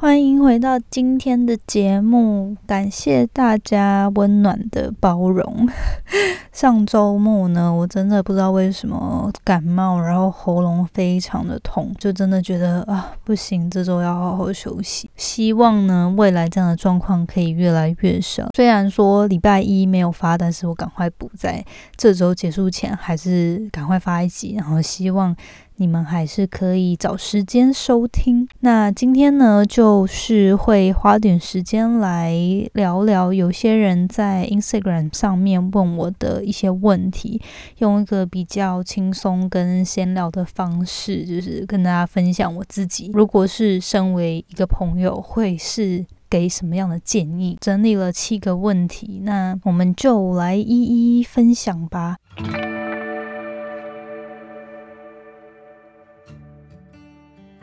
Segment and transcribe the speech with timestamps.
[0.00, 5.68] 欢迎回到今天的节目，感谢大家温暖的包容。
[6.52, 15.10] 上周末呢，我真的不知道为什么感冒，然后喉咙非常的痛，就真的觉得啊不行，这周要好好休息。
[15.16, 18.48] 希望呢，未来这样的状况可以越来越少。
[18.56, 21.62] 虽然说礼拜一没有发，但是我赶快补在
[21.94, 25.36] 这周结束前，还是赶快发一集，然后希望。
[25.80, 28.46] 你们还是可以找时间收听。
[28.60, 32.34] 那今天呢，就是会花点时间来
[32.74, 37.40] 聊聊有些人在 Instagram 上面问我的一些问题，
[37.78, 43.10] 用一个比较轻松跟闲聊的方式，就是跟大家分享我自己。
[43.14, 47.56] 如果是身为一个朋友，会是给什么样的建议？
[47.58, 52.18] 整理了七个问题，那我们就来一一分享吧。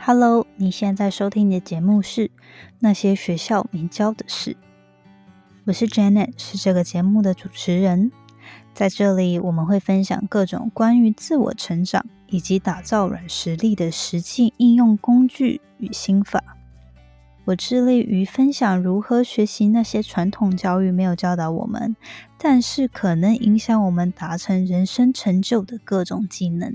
[0.07, 2.27] Hello，你现在收听的节目是
[2.79, 4.51] 《那些学校没教的事》。
[5.65, 8.09] 我是 Janet，是这个节目的主持人。
[8.73, 16.41] 在这里，我们会分享各种关于自我成长以及打造软实力的实际应用工具与心法。
[17.43, 21.97] 我致力于分享如何学习那些传统教育没有教导我们，
[22.37, 26.73] 但是可能影响我们达成人生成就的各种技能。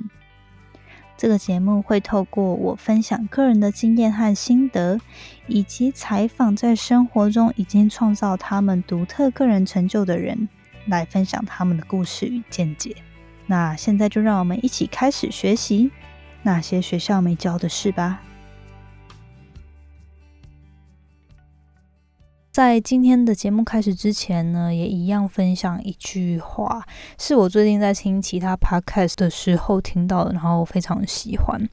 [1.22, 4.98] 这个节目会透过我分享个人的经验和心得，
[5.46, 10.48] 以及采访在生活中已经创造他们独特个人成就的人，
[10.86, 12.96] 来分享他们的故事与见解。
[13.46, 15.92] 那现在就让我们一起开始学习
[16.42, 18.20] 那些学校没教的事吧。
[22.52, 26.84] 在今天的节目开始之前呢，也一样分享一句话，
[27.18, 31.66] 是我最近在听其他 podcast 的时候听到的，然后非常喜欢。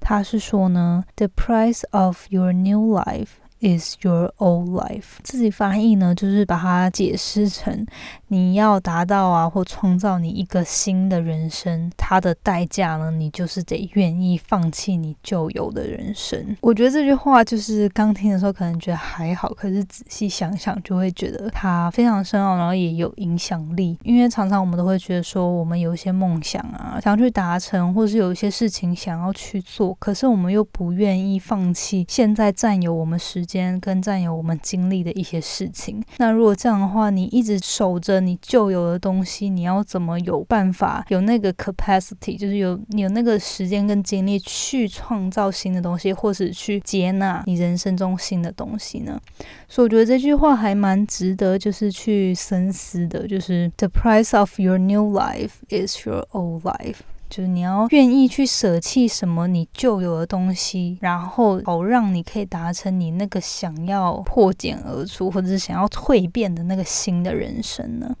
[0.00, 3.45] 他是说呢，The price of your new life。
[3.66, 5.16] Is your old life？
[5.24, 7.84] 自己翻译呢，就是把它解释成
[8.28, 16.56] 你要达到啊，或创造你一个新的人生，它的代价呢，你就是得愿意放弃你旧有的人生。
[16.60, 23.98] 我觉得这句话就是刚听的时候可能觉得还好，可是仔细想想就会觉得它非常深奥，然后也有影响力。
[24.04, 33.46] 因为常常我们都会觉得说，我们有一些梦想啊，想要去达成，或是有一些事情想要去做，可是我们又不愿意放弃现在占有我们时。
[33.46, 36.02] 间跟占有我们经历的一些事情。
[36.18, 49.20] 那如果这样的话，你一直守着你旧有的东西，你要怎么有办法有那个 capacity，就是有有那个时间跟精力去创造新的东西，或是去接纳你人生中新的东西呢？
[49.68, 53.26] 所以我觉得这句话还蛮值得，就是去深思的。
[53.26, 56.98] 就是 The price of your new life is your old life。
[57.36, 68.16] 就是你要愿意去舍弃什么你旧有的东西，然后好让你可以达成你那个想要破茧而出，或者是想要蜕变的那个新的人生呢？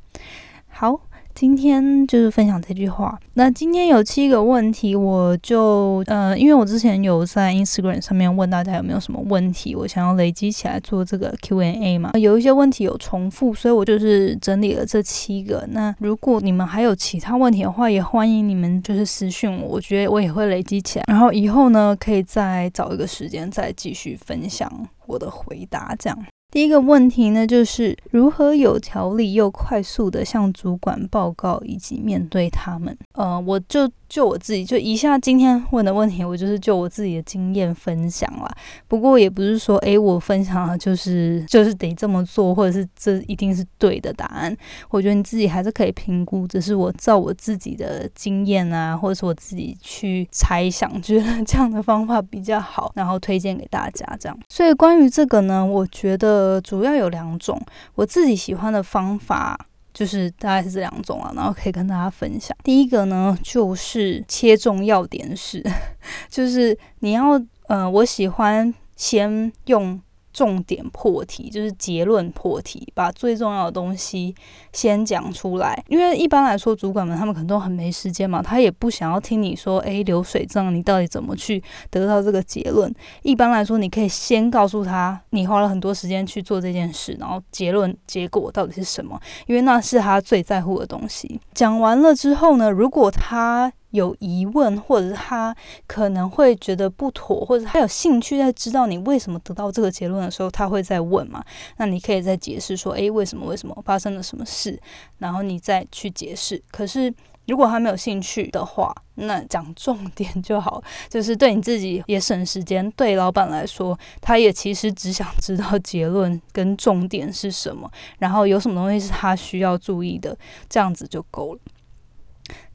[0.68, 1.00] 好。
[1.36, 3.14] 今天就是分享这句话。
[3.34, 12.12] 那今天有七个问题，我就呃，因为我之前有在 Instagram 上面问大家有没有什么问题，我想要累积起来做这个 Q&A 嘛。
[12.14, 15.62] 有一些问题有重复，所以我就是整理了这七个。
[15.72, 21.04] 那如果你们还有其他问题的话，也欢迎你们就是私信我，我觉得我也会累积起来。
[21.06, 24.72] 然后以后呢，可以再找一个时间再继续分享
[25.04, 26.18] 我的回答，这样。
[26.56, 32.96] 第一个问题呢，就是如何有条理又快速的向主管报告以及面对他们。
[33.12, 33.86] 呃，我就。
[34.08, 38.48] 就我自己，就以下今天问的问题，我就是就我自己的经验分享啦。
[38.86, 44.56] 不过也不是说，诶，我分享了就是就是得这么做，或者是这一定是对的答案。
[44.90, 54.38] 我觉得你自己还是可以评估，只是我照我自己的经验啊，或者是我自己去猜想，觉得这样的方法比较好，然后推荐给大家这样。
[54.48, 57.60] 所以关于这个呢，我觉得呃主要有两种
[57.94, 59.58] 我自己喜欢的方法。
[59.96, 62.54] 就是大概是这两种啊，然后可以跟大家分享。
[62.62, 65.64] 第一个呢，就是切中要点式，
[66.28, 69.98] 就是你要，呃，我喜欢先用。
[70.36, 74.34] 重点破题就是结论破题，把最重要的东西
[74.70, 75.82] 先讲出来。
[75.88, 82.94] 因为一般来说，主管们他们可能都很没时间嘛，他也不想要听你说，诶，流水账，你到底怎么去得到这个结论？
[83.22, 89.18] 一般来说，你可以先告诉他，你花了很多时间去做这件事，然后结论结果到底是什么？
[89.46, 91.40] 因为那是他最在乎的东西。
[91.54, 95.56] 讲完了之后呢，如果他有疑问，或者是他
[95.86, 101.42] 可能会觉得不妥，或者他有兴趣在知道你为什么得到这个结论的时候，他会再问嘛？
[101.78, 103.46] 那你可以再解释说，诶，为什么？
[103.46, 104.78] 为什么发生了什么事？
[105.18, 106.62] 然后你再去解释。
[106.70, 107.12] 可是
[107.46, 120.36] 如果他没有兴趣的话，那讲重点就好，就是对你自己也省时间，对老板来说，他也其实只想知道结论跟重点是什么，然后有什么东西是他需要注意的，
[120.68, 121.60] 这样子就够了。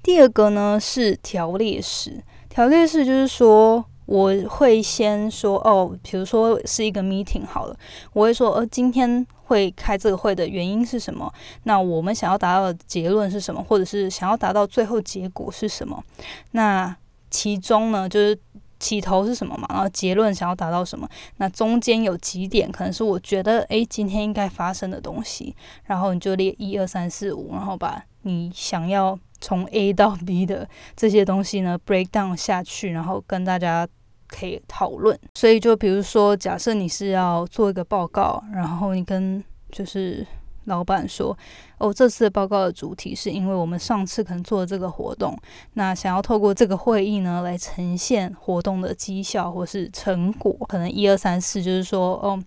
[0.03, 3.85] 第二个呢是条列式，条列式就是说。
[4.07, 7.77] 我会先说哦，比如说是一个 meeting 好了，
[8.11, 11.31] 我会说呃，今天会开这个会的原因是什么？
[11.63, 13.63] 那我们想要达到的结论是什么？
[13.63, 16.03] 或者是想要达到最后结果是什么？
[16.51, 16.93] 那
[17.29, 18.37] 其中呢，就是
[18.81, 19.65] 起头是什么嘛？
[19.69, 21.07] 然后结论想要达到什么？
[21.37, 25.55] 那中间有几点可能是我觉得诶，今天应该发生的东西，
[25.85, 33.85] 然后你就列一二三四五，然后把你想要从 A 到 B 的这些东西呢 break down 下去，然后跟大家。
[34.33, 39.43] 可以讨论，所以就比如说，假设你是要做一个报告，然后你跟
[39.73, 40.25] 就是
[40.63, 41.37] 老板说，
[41.79, 45.37] 哦，这次的报告的主题是因为我们上次可能做了这个活动，
[45.73, 52.41] 那想要透过这个会议呢来呈现活动的绩效或是成果，可能一二三四就是说，哦，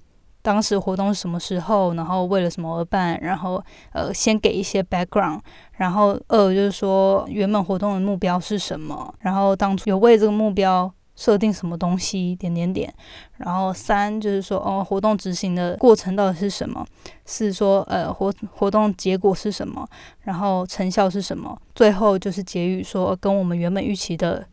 [0.45, 3.61] 当时活动是什么时候，然后为了什么而办，然后
[3.93, 5.41] 呃，先给一些 background，
[5.79, 10.93] 然后二就是说原本活动的目标是什么，然后当初有为这个目标。
[11.17, 12.93] 设定什么东西点点点，
[13.37, 16.85] 然后三就是说哦，活动执行的过程到底是什么？
[17.25, 19.89] 是说呃活活动结果是什么？
[20.23, 21.57] 然后成效是什么？
[21.73, 24.45] 最后就是结语说跟我们原本预期的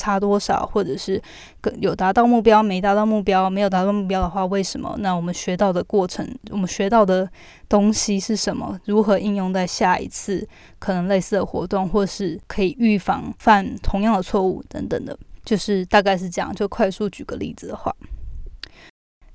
[0.00, 1.20] 差多少，或者是
[1.60, 3.50] 跟有达到目标没达到目标？
[3.50, 4.96] 没有达到目标的话，为什么？
[5.00, 7.28] 那我们学到的过程，我们学到的
[7.68, 8.80] 东西是什么？
[8.86, 10.48] 如何应用在下一次
[10.78, 15.14] 可能类似的活动，或是可以预防犯同样的错误等等的。
[15.44, 17.94] 就是大概是这样，就快速举个例子的话。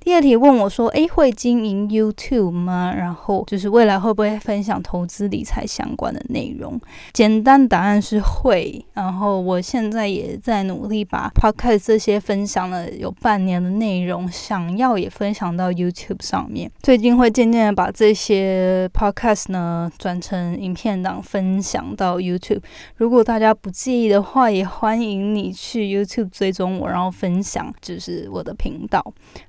[0.06, 2.94] 第二题问我说：“诶，会经营 YouTube 吗？
[2.96, 6.80] 然后就是未来会不会分享投资理财相关的内容？”
[7.12, 8.86] 简单答案是会。
[8.92, 16.70] 然后我现在也在努力把 Podcast 这些分享了有半年的内容，想要也分享到 YouTube 上面。
[16.84, 22.62] 最近会渐渐的把这些 Podcast 呢转成影片档分享到 YouTube。
[22.94, 29.04] 如果大家不介意的话，也欢迎你去 YouTube 追踪我，然后分享就是我的频道，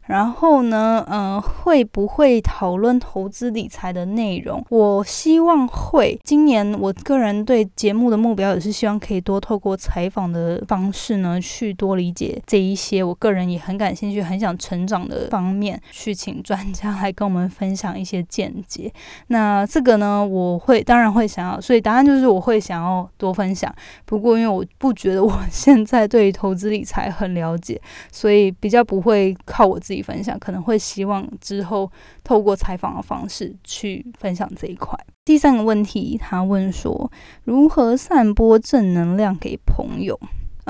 [0.07, 0.46] 然后。
[0.47, 4.63] 后呢，嗯，会不会讨论投资理财的内容？
[4.69, 6.17] 我希望会。
[6.23, 18.89] 今年我个人对节目的目标也是希望可以多透过采访的方式呢，去多理解这一些我个人也很感兴趣、很想成长的方面，去请专家来跟我们分享一些见解。
[19.27, 23.73] 那这个呢，我会当然会想要，所以答案就是我会想要多分享。
[24.05, 27.81] 不过因为我不觉得我现在对于投资理财很了解，
[28.13, 30.36] 所以比较不会靠我自己分享。
[30.39, 31.91] 可能会希望之后
[32.23, 34.97] 透过采访的方式去分享这一块。
[35.25, 37.11] 第三个问题，他问说
[37.43, 40.19] 如何散播正能量给朋友？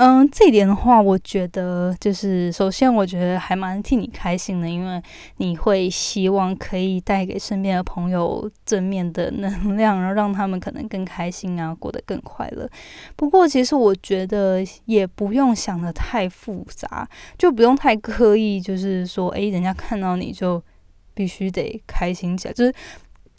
[0.00, 5.02] 嗯，这点的话，我觉得就是首先，我觉得还蛮替你开心的，因为
[5.38, 12.70] 你会希望可以带给身边的朋友正面的能量，然后让他们可能更开心啊，过得更快乐。
[13.16, 20.62] 不过，其实我觉得也不用想的太复杂，就不用太刻意，就是说，诶，人家看到你就
[21.12, 22.72] 必须得开心起来，就是。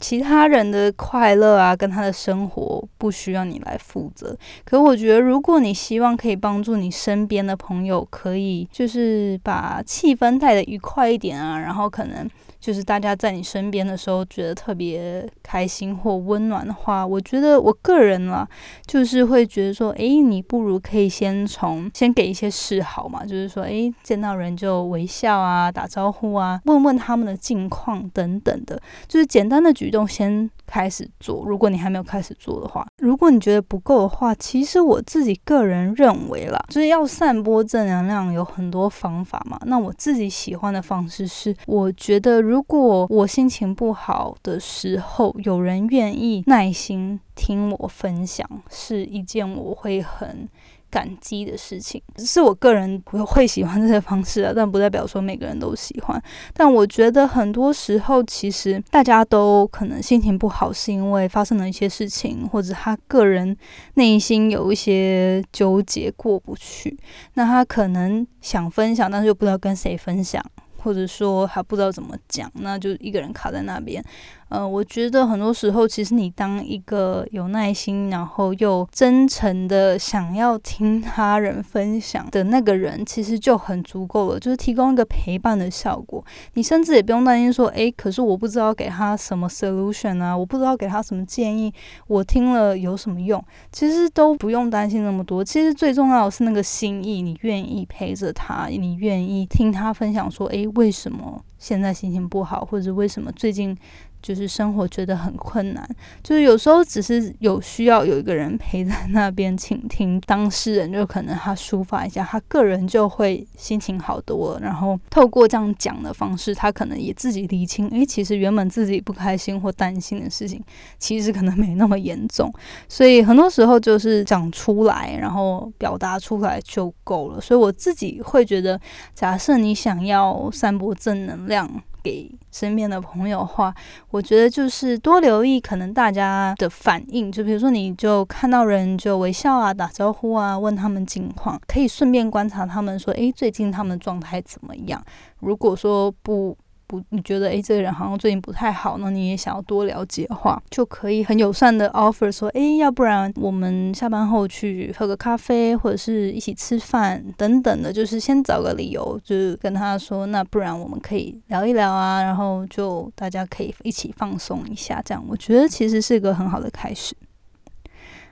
[0.00, 4.36] 其他人的快乐啊，跟他的生活不需要你来负责。
[4.64, 12.28] 可我觉得，如果你希望可以帮助你身边的朋友，可以就是把气氛带的愉快一点啊，然后可能。
[12.60, 18.46] 就是大家在你身边的时候觉得特别开心或温暖的话，我觉得我个人啦，
[18.86, 30.50] 就是会觉得说，诶，你不如可以先从先给一些示好嘛，就是说，诶，见到人就微笑啊，打招呼啊，问问他们的近况等等的，就是简单的举动先。
[30.70, 39.58] 开始做，如果你还没有开始做的话，如果你觉得不够的话，其实我自己个人认为啦，就是要散播正能量有很多方法嘛。
[39.66, 50.48] 那我自己喜欢的方式是，我觉得如果我心情不好的时候，有人愿意耐心听我分享，是一件我会很。
[50.90, 56.22] 感激的事情，是我个人会喜欢这些方式啊， 但不代表说每个人都喜欢。
[56.52, 63.56] 但我觉得很多时候，其实大家都可能心情不好，是因为发生了一些事情，或者他个人
[63.94, 66.98] 内心有一些纠结过不去。
[67.34, 70.44] 那他可能想分享，但是又不知道跟谁分享。
[70.82, 74.02] 或者说还不知道怎么讲，那就一个人卡在那边。
[74.50, 86.24] 呃，我觉得很多时候，其实你当一个有耐心，然后又真诚的想要听他人分享的那个人，其实就很足够了，就是提供一个陪伴的效果。
[86.54, 91.72] 你甚至也不用担心说，诶，可是我不知道给他什么 solution 啊，我不知道给他什么建议，
[92.08, 93.40] 我听了有什么用？
[93.70, 95.44] 其实都不用担心那么多。
[95.44, 103.76] 其实最重要的是那个心意，你愿意陪着他，你愿意听他分享说，诶，为什么现在心情不好，或者为什么最近。
[104.22, 105.88] 就是生活觉得很困难，
[106.22, 114.58] 就是有时候只是有需要有一个人陪在那边倾听，当事人就可能他抒发一下，他个人就会心情好多。
[114.60, 120.62] 然后透过这样讲的方式，他可能也自己理清，诶，其实原本自己不开心或担心的事情，
[120.98, 122.52] 其实可能没那么严重。
[122.88, 127.40] 所以很多时候就是讲出来，然后表达出来就够了。
[127.40, 128.80] 所以我自己会觉得，
[129.14, 131.82] 假设你想要散播正能量。
[132.02, 133.74] 给身边的朋友话，
[134.10, 145.04] 我觉得就是多留意可能大家的反应，就比如说你就看到人就微笑啊、打招呼啊、问他们近况，可以顺便观察他们说，诶，最近他们状态怎么样？
[145.40, 146.56] 如果说不。
[146.90, 167.14] 不，你觉得诶，这个人好像最近不太好，那你也想要多了解的话，就可以很友善的 offer 说，诶，要不然我们下班后去喝个咖啡，或者是一起吃饭等等的，就是先找个理由，就是跟他说，那不然我们可以聊一聊啊，然后就大家可以一起放松一下，这样我觉得其实是个很好的开始。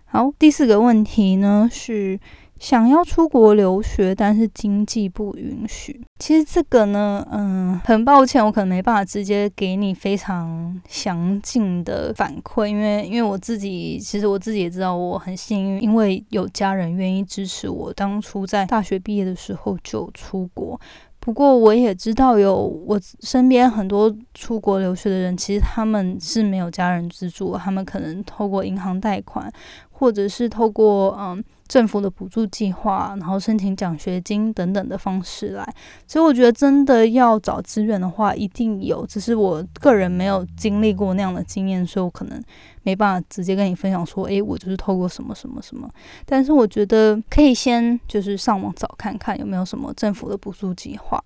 [0.07, 2.19] 好，第四个问题呢是。
[2.59, 6.00] 想要出国留学，但是经济不允许。
[6.19, 20.79] 其实这个呢，嗯，很抱歉，我可能没办法直接给你非常详尽的反馈，因为因为我自己，其实我自己也知道，我很幸运，因为有家人愿意支持我，当初在大学毕业的时候就出国。
[21.21, 29.53] 不过我也知道，有我身边很多出国留学的人，其实他们是没有家人资助，他们可能透过银行贷款，
[29.91, 31.45] 或者是透过嗯。
[31.69, 35.75] 政府的补助计划，然后申请奖学金等等的方式来，
[36.07, 42.43] 所以我觉得真的要找资源的话，一定有，只是我个人没有经历过那样的经验，所以我可能
[42.83, 45.89] 没办法直接跟你分享说，诶，我就是透过什么什么什么。
[46.25, 51.23] 但是我觉得可以先就是上网找看看有没有什么政府的补助计划。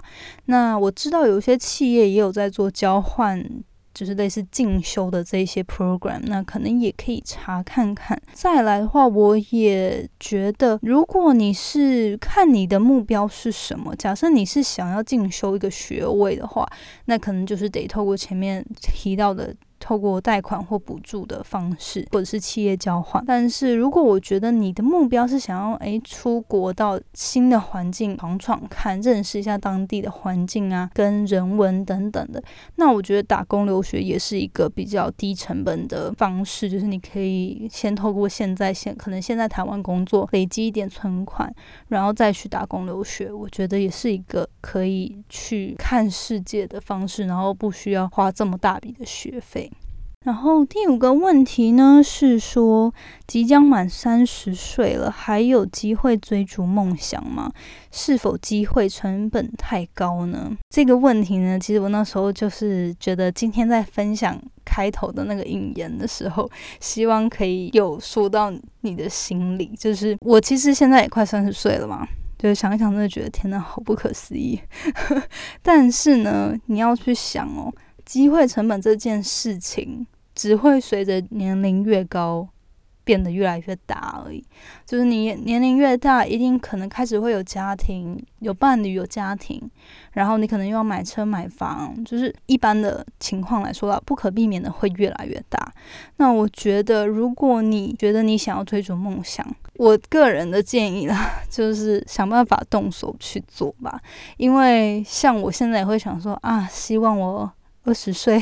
[0.47, 3.43] 那我知道有一些企业也有在做交换。
[3.95, 8.21] 就是类似进修的这些 program，那可能也可以查看看。
[8.33, 16.67] 再来的话，我也觉得，如果你是看你的目标是什么，假设你是想要进修一个学位的话，
[17.07, 19.55] 那可能就是得透过前面提到的。
[19.83, 23.23] 透过贷款或补助的方式，或者是企业交换。
[23.27, 32.41] 但是如果我觉得你的目标是想要诶出国到新的环境闯闯看，认识一下当地的环境啊，跟人文等等的，
[32.77, 36.71] 那我觉得打工留学也是一个比较低成本的方式。
[36.71, 41.53] 就是你可以先透过现在现可能现在台湾工作累积一点存款，
[41.89, 43.33] 然后再去打工留学。
[43.33, 49.72] 我觉得也是一个可以去看世界的方式，然后不需要花这么大笔的学费。
[50.25, 52.95] 然后第五个问题呢是说，
[53.27, 57.51] 即将满三十岁了，还有机会追逐梦想吗？
[57.91, 60.57] 是否机会成本太高呢？
[60.71, 66.49] 这个问题呢，其实我那时候就是觉得，今天在分享开头的那个引言的时候，
[66.79, 68.53] 希望可以有说到
[68.83, 69.75] 你的心里。
[69.77, 72.07] 就是我其实现在也快三十岁了嘛，
[72.39, 74.61] 就是想一想，真的觉得天呐，好不可思议。
[75.63, 77.73] 但是呢，你要去想哦。
[78.05, 82.49] 机会成本这件事情只会随着年龄越高
[83.05, 84.45] 变得越来越大而已。
[84.87, 89.61] 就是你年龄越大，一定可能开始会有家庭、有伴侣、有家庭，
[90.13, 95.73] 然后你可能又要买车买房，就是一般的情况来说啊，不可避免的会越来越大。
[96.19, 104.01] 那我觉得，如果你觉得你想要追逐梦想，我个人的建议啦， 就是想办法动手去做吧。
[104.37, 107.53] 因为像我现在也会想说啊，希望我。
[107.85, 108.41] 二十岁、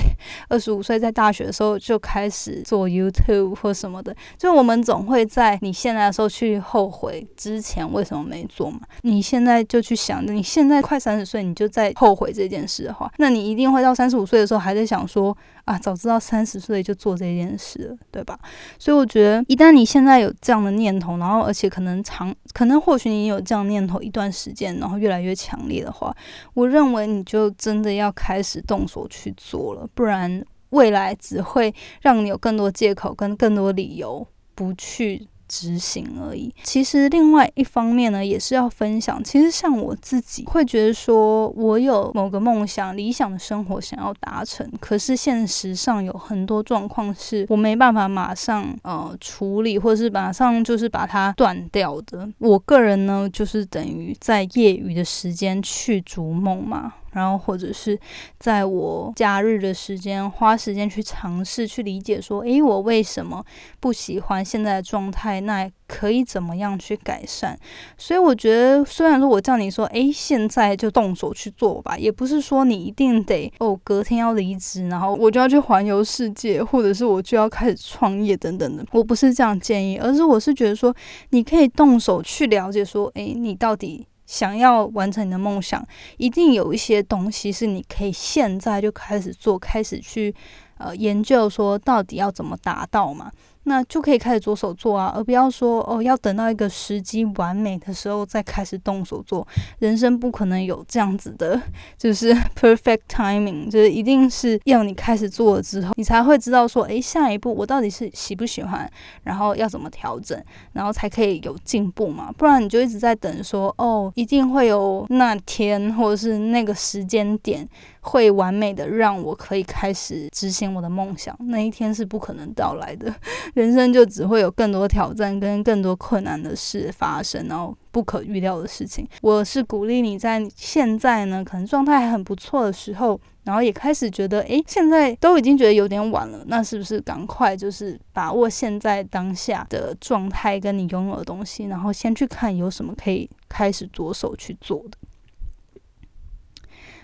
[0.49, 8.81] 二十五岁，在大学的时候就开始做 YouTube 或什么的，就我们总会在你现在的时候去后悔之前为什么没做嘛。
[9.03, 15.37] 你现在就去想，你现在快三十岁，你就在后悔这件事的话，那你一定会到三十五岁的时候还在想说。
[15.71, 18.37] 啊，早知道三十岁就做这件事，对吧？
[18.77, 26.13] 所以我觉得，一旦你现在有这样的念头，然后而且可能长，可能或许你有这样念头一段时间，然后越来越强烈的话，
[26.55, 36.55] 我认为你就真的要开始动手去做了，不然未来只会让你有更多借口跟更多理由不去执行而已。
[36.63, 39.23] 其实另外一方面呢，也是要分享。
[39.25, 52.29] 其实像我自己会觉得说，我有某个梦想、理想的生活想要达成，可是现实上有很多状况是我没办法马上呃处理，或是马上就是把它断掉的。
[52.39, 56.95] 我个人呢，就是等于在业余的时间去逐梦嘛。
[57.13, 57.99] 然后，或者是
[58.39, 63.45] 在我假日的时间，花时间去尝试、去理解，说，诶，我为什么
[63.81, 65.41] 不喜欢现在的状态？
[65.41, 67.59] 那可以怎么样去改善？
[67.99, 78.87] 所以，我觉得，虽然说我叫你说，诶，现在就动手去做吧，也不是说你一定得哦，隔天要离职，然后我就要去环游世界，或者是我就要开始创业等等的。
[78.93, 80.95] 我不是这样建议，而是我是觉得说，
[81.31, 84.07] 你可以动手去了解，说，诶，你到底。
[84.31, 85.85] 想要完成你的梦想，
[86.17, 90.33] 一定有一些东西是你可以现在就开始做，开始去
[90.79, 93.29] 呃研究，说到底要怎么达到嘛。
[93.65, 99.47] 那就可以开始着手做啊，而不要说哦，要等到一个时机完美的时候再开始动手做。
[99.79, 101.61] 人生不可能有这样子的，
[101.99, 108.91] 就是 perfect timing，就是一定是要你开始做了之后，你才会知道说，诶，下一步我到底是喜不喜欢，
[109.25, 112.33] 然后要怎么调整，然后才可以有进步嘛。
[112.37, 117.69] 不然你就一直在等说，哦，一定会有那天或者是那个时间点。
[118.03, 123.15] 会完美的让我可以开始执行我的梦想，那一天是不可能到来的。
[123.55, 129.07] 人生就只会有更多挑战跟更多困难的事发生，然后不可预料的事情。
[129.23, 144.99] 我是鼓励你在现在呢，可能状态还很不错的时候，然后也开始觉得，诶，现在都已经觉得有点晚了，那是不是赶快就是把握现在当下的状态跟你拥有的东西，然后先去看有什么可以开始着手去做的。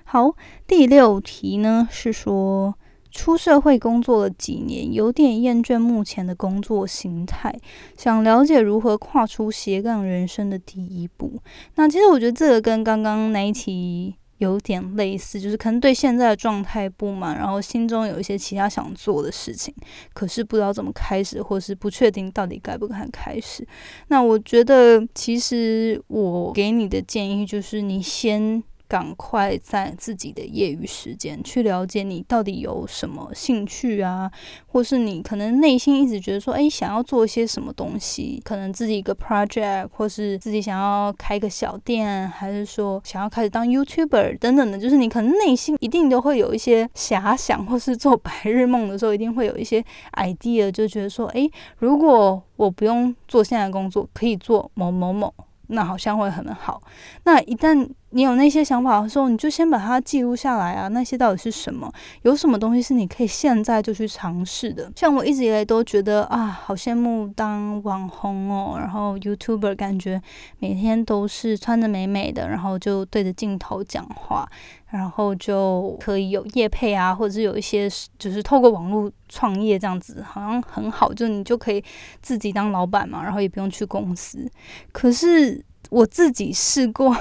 [0.04, 0.36] 好，
[0.68, 2.78] 第六题呢是说，
[3.16, 7.50] 出社会工作了几年，有点厌倦目前的工作形态，
[7.96, 11.40] 想了解如何跨出斜杠人生的第一步。
[11.76, 19.74] 那其实我觉得这个跟刚刚那一题有点类似，就是可能对现在的状态不满，然后心中有一些其他想做的事情，
[20.12, 23.66] 可是不知道怎么开始，或是不确定到底该不该开始。
[24.08, 28.62] 那我觉得，其实我给你的建议就是，你先。
[28.88, 34.30] 赶快在自己的业余时间去了解你到底有什么兴趣啊，
[34.66, 55.32] 或是你可能内心一直觉得说，哎，想要做一些什么东西，可能自己一个 project，或是自己想要开个小店，还是说想要开始当 YouTuber 等等的，就是你可能内心一定都会有一些遐想，或是做白日梦的时候，一定会有一些 idea，就觉得说，哎，如果我不用做现在的工作，可以做某某某。
[55.68, 56.80] 那好像会很好。
[57.24, 60.88] 那一旦你有那些想法的时候，你就先把它记录下来啊。
[60.88, 61.92] 那些到底是什么？
[62.22, 64.90] 有什么东西是你可以现在就去尝试的？
[64.96, 70.18] 像我一直以来都觉得啊，好羡慕当网红哦，然后 YouTuber，感觉
[70.60, 74.48] 每天都是穿着美美的，然后就对着镜头讲话，
[74.88, 77.86] 然后就可以有业配啊，或者是有一些
[78.18, 81.84] 就是透过网络创业这样子，好像很好，就你就可以
[82.22, 84.50] 自己当老板嘛，然后也不用去公司。
[84.90, 85.62] 可是。
[85.88, 87.16] 我自己试过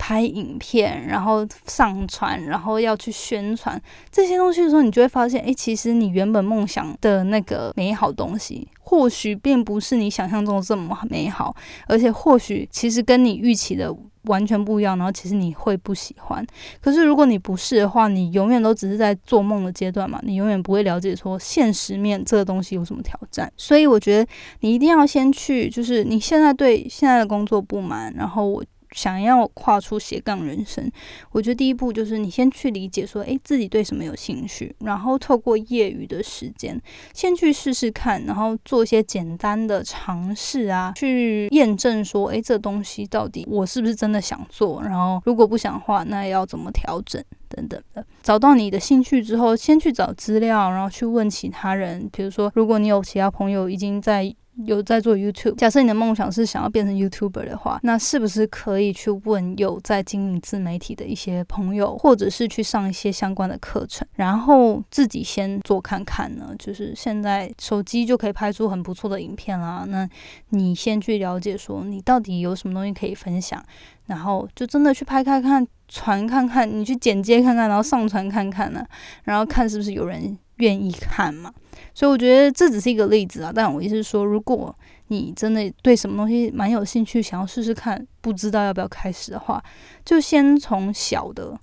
[0.00, 11.54] 拍影片，然后上传，然后要去宣传这些东西的时候，你就会发现，哎，其实你原本梦想的那个美好东西，或许并不是你想象中这么美好，
[11.86, 16.44] 而且或许其实跟你预期的完全不一样，然后其实你会不喜欢。
[16.80, 23.52] 可是如果你不是的话，你永远都只是在做梦的阶段嘛，你永远不会了解说现实面这个东西有什么挑战。
[23.54, 24.26] 所以我觉得
[24.60, 28.64] 你一定要先去，就是你现在对现在的工作不满，然后我。
[28.92, 30.90] 想要跨出斜杠人生，
[31.32, 36.80] 我觉得第一步就是你先去理解说，诶，自己对什么有兴趣，然后透过业余的时间
[37.14, 48.04] 先去试试看，然后做一些简单的尝试啊，去验证说，诶，这东西到底我是不是真的想做，然后如果不想的话，那要怎么调整等等的。
[48.22, 54.34] 找到你的兴趣之后，先去找资料，然后去问其他人，比如说，如果你有其他朋友已经在。
[54.66, 66.54] 有在做 YouTube，假设你的梦想是想要变成 YouTuber 的话，那是不是可以去问有在经营自媒体的一些朋友，或者是去上一些相关的课程，然后自己先做看看呢？
[66.58, 70.08] 就是现在手机就可以拍出很不错的影片啦，那
[70.50, 73.62] 你先去了解说你到底有什么东西可以分享，
[74.06, 78.84] 然后就真的去拍看看，传看看，你去剪接看看，然后上传看看呢，
[79.24, 80.38] 然后看是不是有人。
[80.60, 81.52] 愿意看嘛？
[81.92, 83.52] 所以我觉得这只是一个例子啊。
[83.52, 84.74] 但我意思是说，如果
[85.08, 89.62] 你真的对什么东西蛮有兴趣，想要试试看，不知道要不要开始的话，
[90.04, 91.58] 就先从小的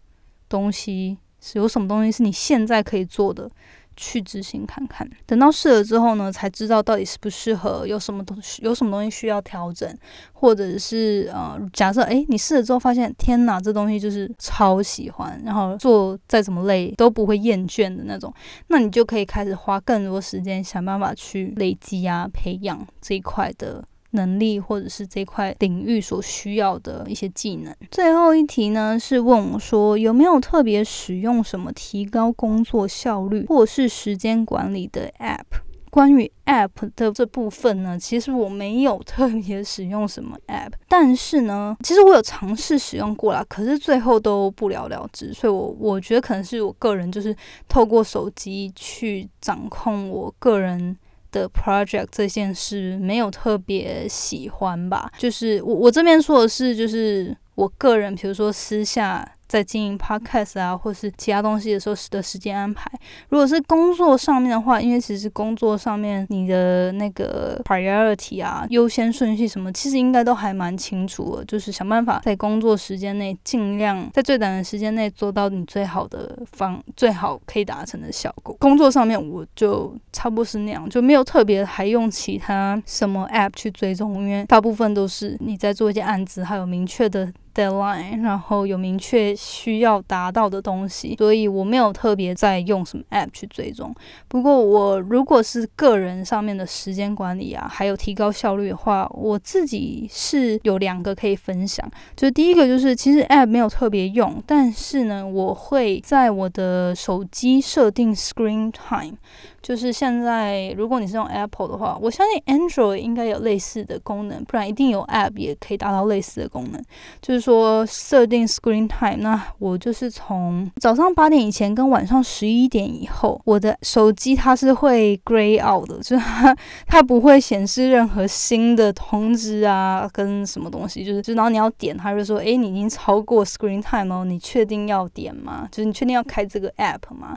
[0.49, 1.17] 东西，
[1.53, 3.49] 有什么东西是你现在可以做的，
[3.97, 5.09] 去执行看看。
[5.25, 9.93] 等到试了之后呢，才知道到底适不适合，有什么东西有什么东西需要调整，
[10.31, 18.33] 或者是呃，假设诶，你试了之后发现，天哪，这东西就是超喜欢，然后做再怎么累都不会厌倦的那种，
[18.67, 23.83] 那你就可以开始花更多时间想办法去累积啊，培养这一块的。
[24.11, 27.75] 能力或者是这块领域所需要的一些技能。
[27.91, 35.61] 最后一题呢是问我说有没有特别使用什么提高工作效率或是时间管理的 App？
[35.89, 45.33] 关于 App 的这部分呢，其实我没有特别使用什么 App，但是呢，其实我有尝试使用过啦，可是最后都不了了之。
[45.33, 47.35] 所以，我我觉得可能是我个人就是
[47.67, 50.95] 透过手机去掌控我个人。
[51.31, 59.33] 的 project 这件事没有特别喜欢吧，就是我我这边说的是，就是我个人，比如说私下。
[59.47, 62.89] 在经营 podcast 啊，或是其他东西的时候的时间安排。
[63.29, 71.45] 如果是工作上面的话，因为其实工作上面你的那个 priority 啊，优先顺序什么，其实应该都还蛮清楚的。
[71.45, 78.55] 就是想办法在工作时间内，尽量在最短的时间内做到你最好的方，最好可以达成的效果。
[78.59, 87.31] 工作上面我就差不多是那样，就没有特别还用其他什么 app 去追踪，因为大部分都是你在做一些案子，还有明确的。
[87.57, 93.93] deadline，然后有明确需要达到的东西，所以我没有特别在用什么 app 去追踪。
[94.27, 101.89] 不过我如果是个人上面的时间管理啊，还有提高效率的话，我自己是有两个可以分享。
[102.15, 109.17] 就第一个就是其实 app 没有特别用，但是呢，我会在我的手机设定 screen time。
[109.61, 116.81] 就是现在，如果你是用 Apple 的话，我相信 Android 应该有类似的功能，不然一定有 App 也可以达到类似的功能。
[117.21, 135.67] 就是说设定 Screen Time，那我就是从早上八点以前跟晚上十一点以后，我的手机它是会 Gray out 的，就是它它不会显示任何新的通知啊，跟什么东西，就是就然后你要点，它就说，哎，你已经超过 Screen Time 哦，你确定要点吗？
[135.71, 137.35] 就是你确定要开这个 App 吗？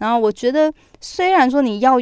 [0.00, 2.00] 然后我觉得，虽然说你要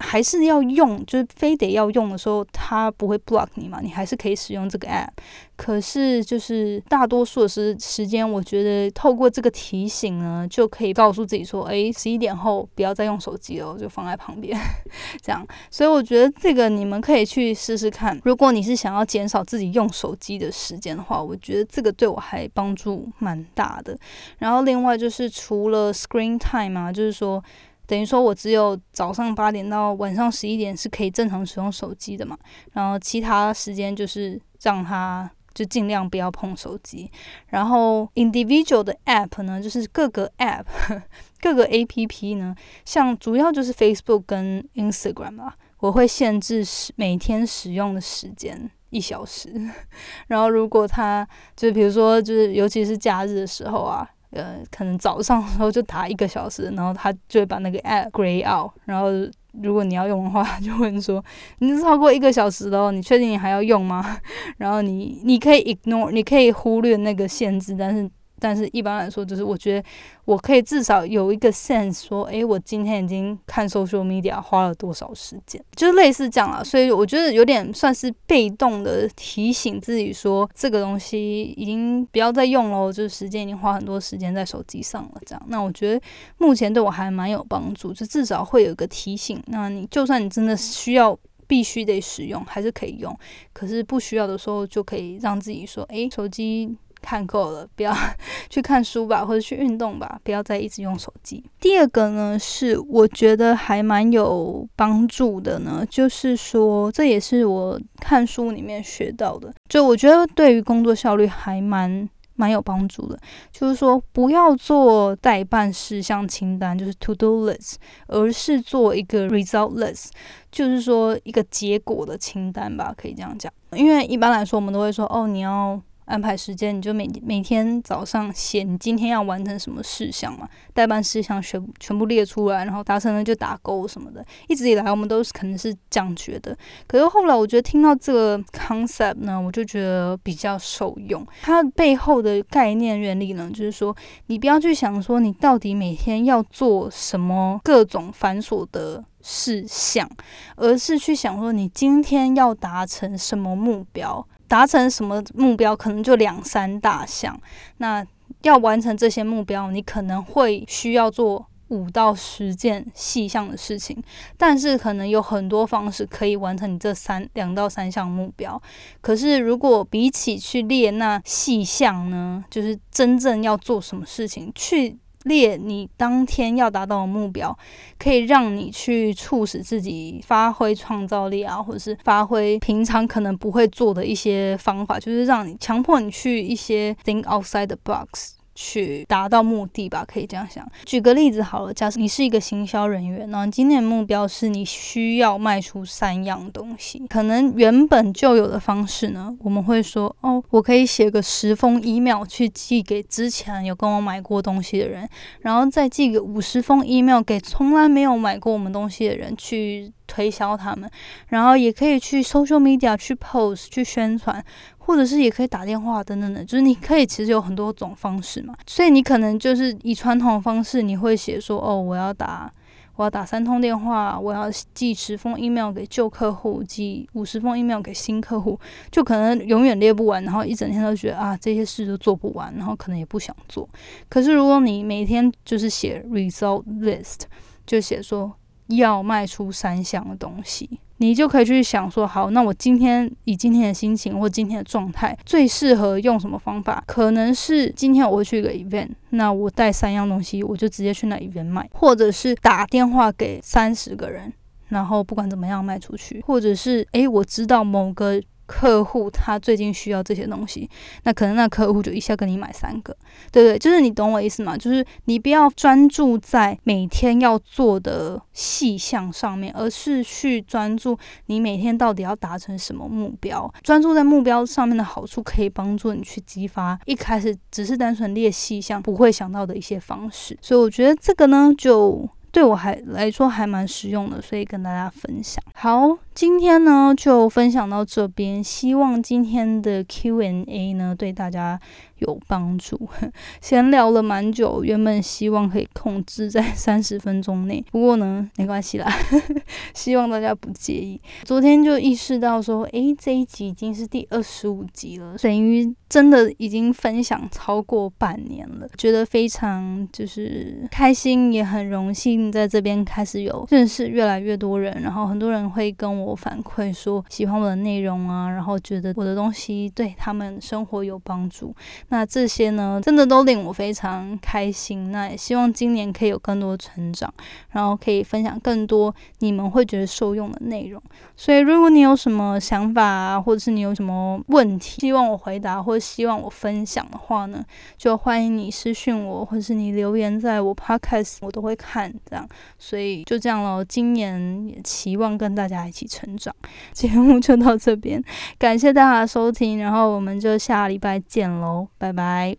[0.00, 5.08] 还是要用，就是非得要用的时候，它不会 block 你嘛，你还是可以使用这个 app。
[5.56, 14.56] 可是就是大多数的时时间，我觉得透过这个提醒呢，就可以告诉自己说，诶，十一点后不要再用手机了，就放在旁边，
[15.20, 15.44] 这样。
[15.68, 18.16] 所以我觉得这个你们可以去试试看。
[18.22, 23.98] 如果你是想要减少自己用手机的时间的话，我觉得这个对我还帮助蛮大的。
[24.38, 27.42] 然后另外就是除了 screen time 啊，就是说。
[27.88, 32.36] 等于说，我只有早上八点到晚上十一点是可以正常使用手机的嘛，
[32.72, 37.10] 然后其他时间就是让他就尽量不要碰手机。
[37.46, 40.66] 然后 individual 的 app 呢，就是各个 app
[41.40, 49.50] 各个 app 呢，像主要就是 Facebook 跟 Instagram 啊，我会限制使每天使用的时间一小时。
[50.28, 54.06] 然后如果他就比如说就是尤其是假日的时候啊。
[54.30, 59.08] 呃，可能早上的时候就打一个小时，然后他就会把那个 app gray out，然后
[59.52, 61.24] 如果你要用的话，就问说
[61.58, 64.18] 你超过一个小时了，你确定你还要用吗？
[64.58, 68.10] 然后你你可以 ignore，你可以忽略那个限制，但是。
[68.40, 69.88] 但是一般来说，就是我觉得
[70.24, 76.64] 我可以至少有一个 sense，说，诶，我今天已经看 social media 花了多少时间，就类似这样了。
[76.64, 85.20] 所以我觉得有点算是被动的提醒自己说，这个东西已经不要再用了，就是时间已经花很多时间在手机上了。
[85.26, 86.00] 这样，那我觉得
[86.38, 89.42] 目前对我还蛮有帮助，就至少会有一个提醒。
[89.46, 93.16] 那你就算你真的需要必须得使用，还是可以用。
[93.52, 96.76] 可是不需要的时候，就可以让自己说，诶，手机。
[97.00, 97.94] 看够了，不要
[98.50, 101.44] 去看书吧，或者去运动吧，不要再一直用手机。
[101.60, 113.18] 第二个呢，是我觉得还蛮有帮助的呢，就是说这也是我看书里面学到的，就我觉得对于工作效率还蛮蛮有帮助的。
[113.50, 117.74] 就是说不要做待办事项清单，就是 to do list，
[118.06, 120.10] 而是做一个 result list，
[120.50, 123.52] 就是说一个结果的清单吧，可以这样讲。
[123.72, 125.80] 因为一般来说，我们都会说，哦，你要。
[126.08, 134.24] 安排时间，你就每每天早上写你今天要完成什么事项嘛，代办事项全全部列出来，然后达成了就打勾什么的。
[134.48, 141.24] 一直以来我们都是可能是这样觉得，可是后来我觉得听到这个 concept 呢，我就觉得比较受用。
[141.42, 143.94] 它背后的概念原理呢，就是说
[144.28, 150.08] 你不要去想说你到底每天要做什么各种繁琐的事项，
[150.56, 154.26] 而是去想说你今天要达成什么目标。
[154.48, 157.38] 达成什么目标，可能就两三大项。
[157.76, 158.04] 那
[158.42, 164.02] 要完成这些目标，你可能会需要做五到十件细项的事情，
[164.36, 168.60] 但是可能有很多方式可以完成你这三两到三项目标。
[169.00, 174.96] 可是如果比起去列那细项呢，就是真正要做什么事情去。
[175.28, 177.56] 列你当天要达到的目标，
[177.98, 188.37] 可以让你去促使自己发挥创造力啊，或者是发挥平常可能不会做的一些方法，就是让你强迫你去一些 think outside the box。
[188.60, 190.68] 去达到目的吧，可以这样想。
[190.84, 205.08] 举个例子好了，假设你是一个行销人员，那今天的目标是你需要卖出三样东西，可能原本就有的方式呢，我们会说，哦，我可以写个十封 email 去寄给之前有跟我买过东西的人，
[205.42, 210.90] 然后再寄个五十封 email 给从来没有买过我们东西的人去推销他们，
[211.28, 214.44] 然后也可以去 social media 去 post 去宣传。
[214.88, 222.50] 或者是也可以打电话等等的，就是你可以其实有很多种方式嘛，所以你可能就是以传统的方式，你会写说哦，我要打
[222.96, 228.58] 我要打三通电话，我要寄十封 email 给旧客户，寄五十封 email 给新客户，
[228.90, 233.68] 就可能永远列不完，然后一整天都觉得啊这些事都做不完，然后可能也不想做。
[234.08, 237.24] 可是如果你每天就是写 result list，
[237.66, 238.32] 就写说
[238.68, 240.80] 要卖出三项的东西。
[240.98, 246.82] 你就可以去想说，好，那我今天以今天的心情或今天的状态，最适合用什么方法？
[246.86, 254.32] 可能是今天我会去一个 event，那我带三样东西，我就直接去那 event 卖，或者是打电话给三十个人，
[254.68, 258.20] 然后不管怎么样卖出去，或者是诶，我知道某个。
[258.48, 260.68] 客户他最近需要这些东西，
[261.04, 262.96] 那可能那客户就一下跟你买三个，
[263.30, 263.58] 对不对？
[263.58, 264.56] 就是你懂我意思吗？
[264.56, 273.52] 就是你不要专注在每天要做的细项上面，而是去专注你每天到底要达成什么目标。
[273.62, 280.36] 专注在目标上面的好处，可以帮助你去激发一开始只是单纯列细项不会想到的一些方式。
[280.40, 282.08] 所以我觉得这个呢，就。
[282.30, 285.42] 对我还来说还蛮实用的，所以跟大家分享。
[285.54, 291.60] 好，今天呢就分享到这边，希望今天的 Q&A 呢对大家。
[291.98, 292.88] 有帮助，
[293.42, 299.34] 闲聊了蛮久，原本希望可以控制在 三十分钟内，不过呢，没关系啦呵呵，
[299.74, 301.00] 希望大家不介意。
[301.24, 321.54] 昨天就意识到说，诶，这一集已经是第二十五集了，等于真的已经分享超过半年了，觉得非常就是开心，也很荣幸在这边开始有认识越来越多人，然后很多人会跟我我反馈说喜欢我的内容啊，然后觉得我的东西对他们生活有帮助。
[321.88, 324.90] 那这些呢，真的都令我非常开心。
[324.90, 327.12] 那也希望今年可以有更多成长，
[327.50, 330.82] 然后可以分享更多你们会觉得受用的内容。
[331.16, 337.44] 所以，如果你有什么想法啊，或者是你有什么问题，希望我回答或者希望我分享的话呢，
[337.76, 341.92] 就欢迎你私讯我，或者是你留言在我 podcast，我都会看。
[342.08, 342.26] 这样，
[342.58, 343.62] 所以就这样喽。
[343.64, 346.34] 今年也期望跟大家一起成长。
[346.72, 348.02] 节目就到这边，
[348.38, 351.68] 感谢大家的收听，然后我们就下礼拜见喽。
[351.78, 352.36] 拜拜。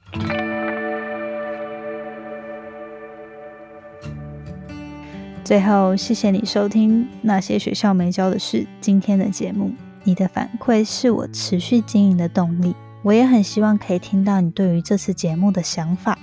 [5.43, 9.71] 最后，谢谢你收听那些学校没教的事今天的节目。
[10.03, 12.75] 你的反馈是我持续经营的动力。
[13.01, 16.17] 我也很希望可以听到你对于这次节目的想法，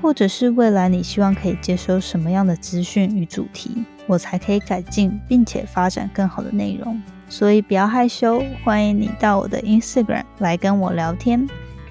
[0.00, 7.00] 或者是未来你希望可以接收什么样的资讯与主题，我才可以改进并且发展更好的内容。
[7.28, 11.46] 所以不要害羞，欢迎你到我的 Instagram 来跟我聊天。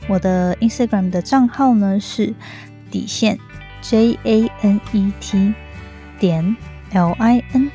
[0.07, 2.33] 我的 Instagram 的账号呢是
[2.89, 3.37] 底线
[3.81, 5.53] J A N E T
[6.19, 6.55] 点
[6.91, 7.69] L I N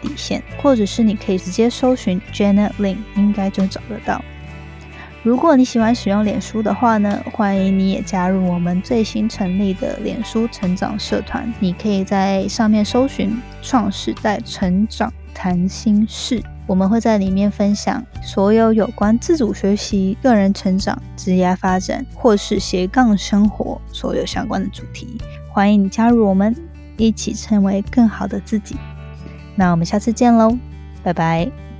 [0.00, 4.22] 底线，或者是你可以直接搜寻 Janet Lin，应该就找得到。
[5.22, 16.42] 如果你喜欢使用脸书的话呢，欢迎你也加入我们最新成立的脸书成长社团，你可以在上面搜寻“创时代成长谈心事”。
[16.66, 25.18] 我们会在里面分享所有有关自主学习、个人成长、职业发展或是斜杠生活所有相关的主题。
[25.52, 26.52] 欢迎你加入我们，
[26.96, 28.76] 一起成为更好的自己。
[29.54, 30.58] 那我们下次见喽，
[31.04, 31.71] 拜拜。